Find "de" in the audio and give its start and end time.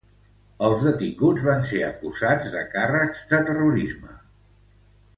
2.57-2.65, 3.35-3.45